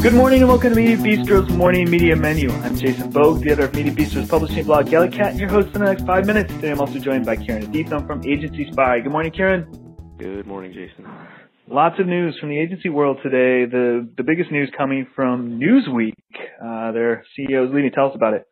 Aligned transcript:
Good 0.00 0.14
morning 0.14 0.42
and 0.42 0.48
welcome 0.48 0.70
to 0.70 0.76
Media 0.76 0.96
Bistro's 0.96 1.50
Morning 1.50 1.90
Media 1.90 2.14
Menu. 2.14 2.52
I'm 2.52 2.76
Jason 2.76 3.12
Boog, 3.12 3.40
the 3.42 3.50
editor 3.50 3.64
of 3.64 3.74
Media 3.74 3.90
Bistro's 3.92 4.28
publishing 4.28 4.64
blog 4.64 4.86
GalleyCat, 4.86 5.30
and 5.30 5.40
your 5.40 5.48
host 5.48 5.72
for 5.72 5.80
the 5.80 5.86
next 5.86 6.06
five 6.06 6.24
minutes. 6.24 6.52
Today 6.54 6.70
I'm 6.70 6.80
also 6.80 7.00
joined 7.00 7.26
by 7.26 7.34
Karen 7.34 7.66
Aditham 7.66 8.06
from 8.06 8.24
Agency 8.24 8.68
Spy. 8.70 9.00
Good 9.00 9.10
morning, 9.10 9.32
Karen. 9.32 9.96
Good 10.16 10.46
morning, 10.46 10.72
Jason. 10.72 11.04
Lots 11.66 11.98
of 11.98 12.06
news 12.06 12.38
from 12.38 12.48
the 12.48 12.60
agency 12.60 12.88
world 12.88 13.18
today. 13.24 13.68
The 13.68 14.08
the 14.16 14.22
biggest 14.22 14.52
news 14.52 14.70
coming 14.78 15.04
from 15.16 15.58
Newsweek. 15.58 16.14
Uh, 16.62 16.92
their 16.92 17.24
CEO 17.36 17.66
is 17.66 17.74
leaving. 17.74 17.90
Tell 17.90 18.06
us 18.06 18.14
about 18.14 18.34
it. 18.34 18.46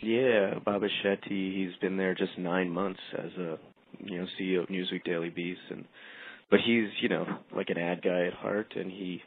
Yeah, 0.00 0.60
Baba 0.64 0.86
Shetty. 1.02 1.56
He's 1.56 1.74
been 1.80 1.96
there 1.96 2.14
just 2.14 2.38
nine 2.38 2.70
months 2.70 3.00
as 3.18 3.32
a 3.36 3.58
you 3.98 4.18
know 4.18 4.26
CEO 4.40 4.62
of 4.62 4.68
Newsweek 4.68 5.02
Daily 5.04 5.30
Beast, 5.30 5.60
and 5.70 5.86
but 6.50 6.60
he's 6.64 6.88
you 7.02 7.08
know 7.08 7.26
like 7.54 7.70
an 7.70 7.78
ad 7.78 8.00
guy 8.00 8.26
at 8.26 8.34
heart, 8.34 8.74
and 8.76 8.92
he 8.92 9.22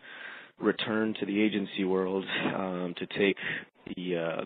returned 0.60 1.18
to 1.20 1.26
the 1.26 1.42
agency 1.42 1.84
world 1.84 2.26
um, 2.55 2.94
to 2.98 3.06
take 3.18 3.38
the 3.96 4.18
uh, 4.18 4.43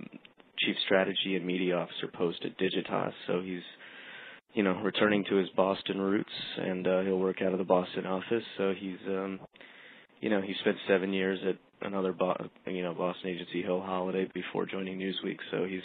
chief 0.60 0.76
strategy 0.86 1.36
and 1.36 1.46
media 1.46 1.76
officer 1.78 2.08
post 2.14 2.44
at 2.46 2.58
Digitas. 2.58 3.14
So 3.28 3.42
he's, 3.42 3.62
you 4.54 4.64
know, 4.64 4.74
returning 4.82 5.24
to 5.30 5.36
his 5.36 5.50
Boston 5.56 6.00
roots, 6.00 6.30
and 6.58 6.88
uh, 6.88 7.02
he'll 7.02 7.20
work 7.20 7.42
out 7.42 7.54
of 7.54 7.58
the 7.58 7.66
Boston 7.66 8.06
office. 8.06 8.44
So 8.58 8.74
he's, 8.78 8.98
um, 9.08 9.40
you 10.20 10.30
know, 10.30 10.42
he 10.42 10.54
spent 10.62 10.78
seven 10.88 11.14
years 11.14 11.40
at 11.48 11.88
another, 11.88 12.14
Bo- 12.14 12.50
you 12.68 12.84
know, 12.84 12.94
Boston 12.94 13.30
agency, 13.30 13.62
Hill 13.62 13.82
Holliday, 13.82 14.30
before 14.34 14.66
joining 14.66 15.00
Newsweek. 15.00 15.38
So 15.52 15.66
he's, 15.66 15.82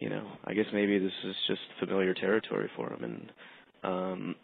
you 0.00 0.10
know, 0.10 0.26
I 0.44 0.54
guess 0.54 0.66
maybe 0.72 0.98
this 0.98 1.12
is 1.24 1.36
just 1.46 1.60
familiar 1.78 2.14
territory 2.14 2.68
for 2.76 2.92
him, 2.92 3.04
and 3.04 3.32
um, 3.84 4.34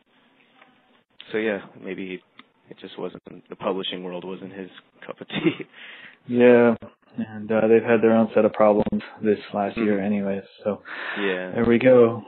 so 1.33 1.39
yeah, 1.39 1.61
maybe 1.83 2.23
it 2.71 2.79
just 2.81 2.99
wasn't 2.99 3.23
the 3.49 3.57
publishing 3.57 4.03
world 4.03 4.25
wasn't 4.25 4.53
his 4.53 4.71
cup 5.07 5.21
of 5.21 5.29
tea. 5.29 5.65
Yeah, 6.27 6.75
and 7.19 7.53
uh, 7.53 7.69
they've 7.69 7.83
had 7.83 8.01
their 8.01 8.13
own 8.17 8.31
set 8.35 8.47
of 8.47 8.55
problems 8.55 9.03
this 9.23 9.39
last 9.53 9.77
year, 9.77 9.99
Mhm. 9.99 10.07
anyways. 10.07 10.43
So 10.65 10.81
yeah. 11.21 11.51
there 11.51 11.67
we 11.67 11.79
go. 11.79 12.23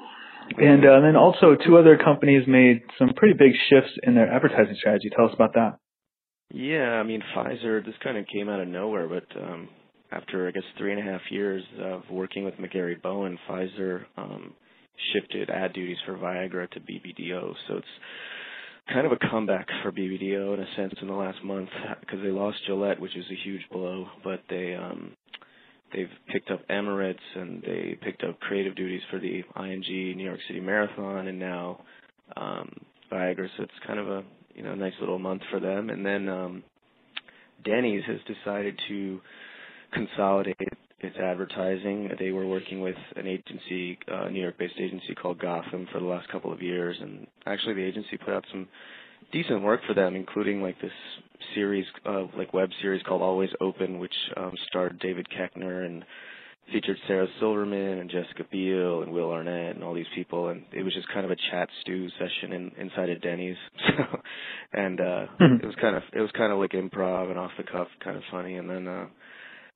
And 0.58 0.84
uh, 0.84 1.00
then 1.00 1.16
also 1.16 1.56
two 1.56 1.78
other 1.78 1.96
companies 1.96 2.46
made 2.46 2.82
some 2.98 3.14
pretty 3.16 3.32
big 3.38 3.52
shifts 3.70 3.90
in 4.02 4.14
their 4.14 4.30
advertising 4.30 4.76
strategy. 4.78 5.08
Tell 5.16 5.24
us 5.24 5.32
about 5.34 5.54
that. 5.54 5.78
Yeah, 6.52 7.00
I 7.00 7.04
mean 7.04 7.22
Pfizer. 7.34 7.82
This 7.84 7.94
kind 8.04 8.18
of 8.18 8.26
came 8.26 8.50
out 8.50 8.60
of 8.60 8.68
nowhere, 8.68 9.08
but 9.08 9.24
um, 9.42 9.68
after 10.12 10.46
I 10.46 10.50
guess 10.50 10.62
three 10.76 10.92
and 10.92 11.00
a 11.00 11.10
half 11.10 11.22
years 11.30 11.62
of 11.80 12.02
working 12.10 12.44
with 12.44 12.54
McGarry 12.58 13.00
Bowen, 13.00 13.38
Pfizer 13.48 14.04
um, 14.18 14.52
shifted 15.14 15.48
ad 15.48 15.72
duties 15.72 15.96
for 16.04 16.16
Viagra 16.18 16.70
to 16.70 16.80
BBDO. 16.80 17.54
So 17.66 17.78
it's 17.78 17.86
kind 18.92 19.06
of 19.06 19.12
a 19.12 19.28
comeback 19.30 19.66
for 19.82 19.90
BBDO 19.90 20.54
in 20.54 20.60
a 20.60 20.76
sense 20.76 20.94
in 21.00 21.08
the 21.08 21.14
last 21.14 21.42
month 21.44 21.68
because 22.00 22.20
they 22.22 22.30
lost 22.30 22.58
Gillette, 22.66 23.00
which 23.00 23.16
is 23.16 23.24
a 23.30 23.44
huge 23.44 23.62
blow, 23.70 24.06
but 24.22 24.40
they 24.48 24.74
um, 24.74 25.12
they've 25.92 26.10
picked 26.32 26.50
up 26.50 26.66
Emirates 26.68 27.18
and 27.34 27.62
they 27.62 27.98
picked 28.00 28.22
up 28.22 28.38
creative 28.40 28.76
duties 28.76 29.02
for 29.10 29.18
the 29.18 29.42
ING 29.56 30.16
New 30.16 30.24
York 30.24 30.40
City 30.46 30.60
Marathon 30.60 31.28
and 31.28 31.38
now 31.38 31.80
um, 32.36 32.72
Viagra. 33.10 33.48
So 33.56 33.64
it's 33.64 33.72
kind 33.86 33.98
of 33.98 34.08
a 34.08 34.22
you 34.54 34.62
know 34.62 34.74
nice 34.74 34.94
little 35.00 35.18
month 35.18 35.42
for 35.50 35.60
them. 35.60 35.90
And 35.90 36.04
then 36.04 36.28
um, 36.28 36.62
Denny's 37.64 38.04
has 38.06 38.18
decided 38.26 38.78
to 38.88 39.20
consolidate 39.92 40.56
its 41.06 41.16
advertising. 41.18 42.10
They 42.18 42.30
were 42.32 42.46
working 42.46 42.80
with 42.80 42.96
an 43.16 43.26
agency, 43.26 43.98
uh, 44.12 44.28
New 44.28 44.40
York-based 44.42 44.78
agency 44.78 45.14
called 45.14 45.38
Gotham 45.38 45.86
for 45.92 46.00
the 46.00 46.06
last 46.06 46.28
couple 46.28 46.52
of 46.52 46.62
years, 46.62 46.96
and 47.00 47.26
actually 47.46 47.74
the 47.74 47.84
agency 47.84 48.16
put 48.16 48.34
out 48.34 48.44
some 48.50 48.68
decent 49.32 49.62
work 49.62 49.80
for 49.86 49.94
them, 49.94 50.14
including 50.16 50.62
like 50.62 50.80
this 50.80 50.92
series, 51.54 51.86
uh, 52.06 52.24
like 52.36 52.52
web 52.54 52.70
series 52.80 53.02
called 53.04 53.22
Always 53.22 53.50
Open, 53.60 53.98
which 53.98 54.14
um, 54.36 54.52
starred 54.68 54.98
David 55.00 55.26
Koechner 55.30 55.84
and 55.86 56.04
featured 56.72 56.96
Sarah 57.06 57.28
Silverman 57.38 57.98
and 57.98 58.10
Jessica 58.10 58.44
Biel 58.50 59.02
and 59.02 59.12
Will 59.12 59.30
Arnett 59.30 59.76
and 59.76 59.84
all 59.84 59.94
these 59.94 60.06
people, 60.16 60.48
and 60.48 60.64
it 60.72 60.82
was 60.82 60.92
just 60.94 61.06
kind 61.08 61.24
of 61.24 61.30
a 61.30 61.36
chat 61.50 61.68
stew 61.80 62.08
session 62.18 62.52
in, 62.52 62.72
inside 62.78 63.10
of 63.10 63.20
Denny's. 63.22 63.56
So, 63.96 64.18
and 64.72 65.00
uh, 65.00 65.26
Mhm. 65.40 65.62
it 65.62 65.66
was 65.66 65.74
kind 65.80 65.96
of 65.96 66.02
it 66.12 66.20
was 66.20 66.30
kind 66.32 66.52
of 66.52 66.58
like 66.58 66.72
improv 66.72 67.30
and 67.30 67.38
off 67.38 67.52
the 67.56 67.62
cuff, 67.62 67.88
kind 68.04 68.16
of 68.16 68.22
funny, 68.30 68.56
and 68.56 68.68
then. 68.68 68.88
uh 68.88 69.06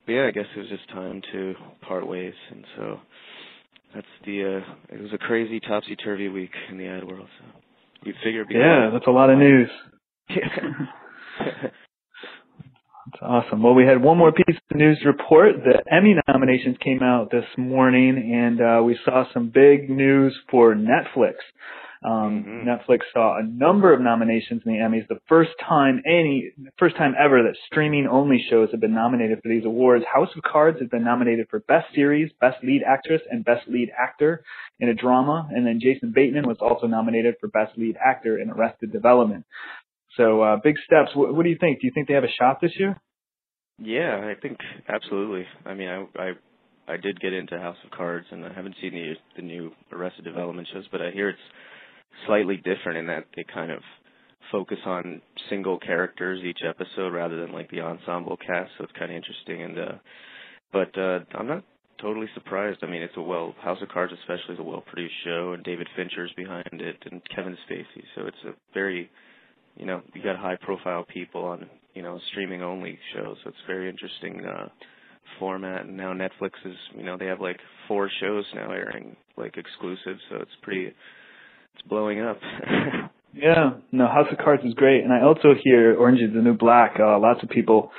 but 0.06 0.12
yeah, 0.12 0.27
I 0.27 0.31
guess 0.31 0.47
it 0.55 0.59
was 0.59 0.69
just 0.69 0.88
time 0.91 1.22
to 1.33 1.55
part 1.83 2.06
ways, 2.06 2.34
and 2.50 2.65
so 2.77 3.00
that's 3.94 4.06
the. 4.25 4.62
uh 4.62 4.94
It 4.94 5.00
was 5.00 5.12
a 5.12 5.19
crazy 5.19 5.61
topsy 5.61 5.97
turvy 5.97 6.28
week 6.28 6.53
in 6.71 6.78
the 6.78 6.87
ad 6.87 7.05
world. 7.05 7.28
So 7.38 7.44
you'd 8.05 8.16
figure. 8.25 8.44
Yeah, 8.50 8.91
that's 8.93 9.06
a 9.06 9.10
lot 9.10 9.31
of 9.31 9.39
news. 9.39 9.71
That's 13.06 13.22
awesome. 13.22 13.62
Well, 13.62 13.75
we 13.75 13.84
had 13.84 14.00
one 14.00 14.19
more 14.19 14.31
piece 14.31 14.56
of 14.71 14.77
news 14.77 14.99
report. 15.05 15.56
The 15.65 15.83
Emmy 15.93 16.15
nominations 16.28 16.77
came 16.84 17.03
out 17.03 17.31
this 17.31 17.47
morning, 17.56 18.33
and 18.33 18.60
uh, 18.60 18.83
we 18.84 18.97
saw 19.05 19.25
some 19.33 19.49
big 19.53 19.91
news 19.91 20.37
for 20.50 20.75
Netflix. 20.75 21.34
Um, 22.03 22.44
Mhm. 22.44 22.65
Netflix 22.65 23.00
saw 23.12 23.37
a 23.37 23.43
number 23.43 23.93
of 23.93 24.00
nominations 24.00 24.62
in 24.65 24.72
the 24.72 24.78
Emmys. 24.78 25.06
The 25.09 25.21
first 25.28 25.50
time 25.59 26.00
any, 26.06 26.50
first 26.78 26.97
time 26.97 27.15
ever 27.19 27.43
that 27.43 27.56
streaming-only 27.66 28.43
shows 28.49 28.71
have 28.71 28.81
been 28.81 28.94
nominated 28.94 29.43
for 29.43 29.49
these 29.49 29.66
awards. 29.66 30.05
House 30.06 30.34
of 30.34 30.43
Cards 30.43 30.81
has 30.81 30.89
been 30.89 31.05
nominated 31.05 31.49
for 31.50 31.60
Best 31.60 31.93
Series, 31.94 32.33
Best 32.41 32.65
Lead 32.65 32.83
Actress, 32.83 33.21
and 33.31 33.44
Best 33.44 33.69
Lead 33.69 33.91
Actor 33.99 34.43
in 34.78 34.89
a 34.89 34.94
drama. 34.94 35.47
And 35.55 35.66
then 35.66 35.78
Jason 35.78 36.12
Bateman 36.12 36.49
was 36.49 36.59
also 36.60 36.87
nominated 36.87 37.37
for 37.39 37.49
Best 37.49 37.77
Lead 37.77 37.97
Actor 38.03 38.39
in 38.39 38.50
Arrested 38.50 38.93
Development. 38.93 39.44
So 40.16 40.41
uh, 40.41 40.56
big 40.56 40.77
steps. 40.78 41.15
What, 41.15 41.34
what 41.34 41.43
do 41.43 41.50
you 41.50 41.59
think? 41.60 41.81
Do 41.81 41.87
you 41.87 41.93
think 41.93 42.09
they 42.09 42.15
have 42.15 42.25
a 42.25 42.33
shot 42.39 42.60
this 42.62 42.72
year? 42.78 42.99
yeah, 43.78 44.27
I 44.31 44.34
think 44.41 44.59
absolutely. 44.89 45.47
I 45.65 45.75
mean, 45.75 45.89
I 45.89 46.06
I 46.19 46.33
I 46.89 46.97
did 46.97 47.21
get 47.21 47.33
into 47.33 47.59
House 47.59 47.77
of 47.84 47.91
Cards, 47.91 48.27
and 48.31 48.44
I 48.44 48.53
haven't 48.53 48.77
seen 48.81 48.93
the 48.93 49.15
the 49.37 49.43
new 49.43 49.72
Arrested 49.93 50.25
Development 50.25 50.66
shows, 50.72 50.87
but 50.91 51.00
I 51.00 51.10
hear 51.10 51.28
it's 51.28 51.39
slightly 52.26 52.56
different 52.56 52.98
in 52.98 53.06
that 53.06 53.26
they 53.37 53.44
kind 53.53 53.71
of 53.71 53.81
focus 54.50 54.78
on 54.84 55.21
single 55.48 55.78
characters 55.78 56.41
each 56.44 56.60
episode 56.69 57.12
rather 57.12 57.41
than 57.41 57.53
like 57.53 57.71
the 57.71 57.81
ensemble 57.81 58.37
cast. 58.37 58.71
So 58.78 58.84
it's 58.84 58.93
kind 58.98 59.10
of 59.10 59.16
interesting. 59.16 59.62
And 59.62 59.78
uh, 59.78 59.98
but 60.72 60.98
uh, 60.98 61.21
I'm 61.38 61.47
not 61.47 61.65
totally 62.00 62.28
surprised. 62.34 62.78
I 62.82 62.87
mean, 62.87 63.03
it's 63.03 63.16
a 63.16 63.22
well 63.22 63.54
House 63.62 63.78
of 63.82 63.88
Cards 63.88 64.12
especially 64.12 64.54
is 64.54 64.60
a 64.60 64.65
well 64.65 64.84
produced 64.87 65.15
show, 65.25 65.53
and 65.53 65.65
David 65.65 65.88
Fincher's 65.97 66.32
behind 66.37 66.69
it, 66.72 66.97
and 67.10 67.21
Kevin 67.34 67.56
Spacey. 67.69 68.04
So 68.16 68.27
it's 68.27 68.44
a 68.47 68.53
very 68.75 69.10
you 69.77 69.87
know 69.87 70.03
you 70.15 70.22
got 70.22 70.37
high 70.37 70.56
profile 70.60 71.04
people 71.04 71.44
on 71.44 71.66
you 71.94 72.03
know 72.03 72.19
streaming 72.31 72.62
only 72.62 72.98
show. 73.15 73.34
So 73.42 73.50
it's 73.50 73.59
very 73.66 73.88
interesting. 73.88 74.44
uh 74.44 74.69
format 75.38 75.87
and 75.87 75.97
now 75.97 76.12
Netflix 76.12 76.50
is 76.65 76.75
you 76.97 77.04
know 77.04 77.16
they 77.16 77.27
have 77.27 77.41
like 77.41 77.59
four 77.87 78.10
shows 78.21 78.44
now 78.54 78.71
airing 78.72 79.16
like 79.37 79.56
exclusive 79.56 80.16
so 80.28 80.37
it's 80.37 80.50
pretty 80.62 80.92
it's 81.75 81.87
blowing 81.89 82.21
up 82.21 82.39
Yeah, 83.33 83.75
no, 83.93 84.09
House 84.09 84.27
of 84.33 84.39
Cards 84.39 84.65
is 84.65 84.75
great, 84.75 85.05
and 85.05 85.13
I 85.13 85.23
also 85.23 85.55
hear 85.63 85.95
Orange 85.97 86.21
is 86.21 86.35
the 86.35 86.43
New 86.43 86.55
Black. 86.57 86.97
Uh, 86.99 87.17
lots 87.21 87.41
of 87.45 87.49
people 87.49 87.93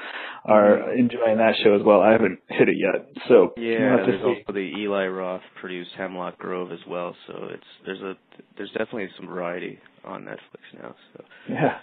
are 0.44 0.92
enjoying 0.94 1.38
that 1.38 1.54
show 1.64 1.74
as 1.74 1.82
well. 1.86 2.02
I 2.02 2.12
haven't 2.12 2.40
hit 2.50 2.68
it 2.68 2.76
yet, 2.78 3.08
so 3.30 3.54
Yeah, 3.56 3.96
there's 4.06 4.20
see. 4.20 4.26
also 4.28 4.52
the 4.54 4.60
Eli 4.78 5.08
Roth 5.08 5.42
produced 5.62 5.92
Hemlock 5.98 6.38
Grove 6.38 6.74
as 6.74 6.80
well. 6.86 7.16
So 7.28 7.48
it's 7.50 7.64
there's 7.86 8.02
a 8.02 8.16
there's 8.58 8.72
definitely 8.72 9.08
some 9.18 9.28
variety 9.30 9.80
on 10.04 10.24
Netflix 10.24 10.82
now. 10.82 10.96
So 11.14 11.24
Yeah, 11.48 11.78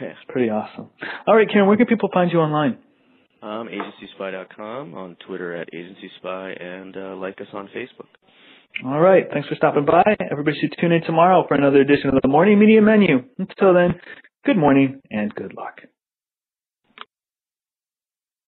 yeah. 0.00 0.08
it's 0.08 0.18
pretty 0.28 0.50
awesome. 0.50 0.90
All 1.28 1.36
right, 1.36 1.48
Karen, 1.48 1.68
where 1.68 1.76
can 1.76 1.86
people 1.86 2.08
find 2.12 2.32
you 2.32 2.40
online? 2.40 2.78
Um, 3.42 3.68
agencyspy.com 3.68 4.94
on 4.94 5.16
Twitter 5.24 5.54
at 5.54 5.68
agencyspy 5.72 6.60
and 6.62 6.96
uh, 6.96 7.14
like 7.16 7.40
us 7.40 7.46
on 7.52 7.68
Facebook. 7.68 8.08
All 8.80 9.00
right, 9.00 9.24
thanks 9.32 9.48
for 9.48 9.54
stopping 9.54 9.84
by. 9.84 10.02
Everybody 10.30 10.56
should 10.58 10.74
tune 10.80 10.92
in 10.92 11.02
tomorrow 11.02 11.44
for 11.46 11.54
another 11.54 11.80
edition 11.80 12.08
of 12.08 12.20
the 12.20 12.28
Morning 12.28 12.58
Media 12.58 12.80
Menu. 12.80 13.22
Until 13.38 13.74
then, 13.74 14.00
good 14.44 14.56
morning 14.56 15.00
and 15.10 15.32
good 15.34 15.54
luck. 15.54 15.82